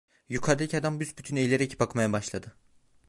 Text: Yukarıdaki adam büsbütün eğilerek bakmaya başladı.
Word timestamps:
Yukarıdaki 0.29 0.77
adam 0.77 0.99
büsbütün 0.99 1.35
eğilerek 1.35 1.79
bakmaya 1.79 2.13
başladı. 2.13 2.55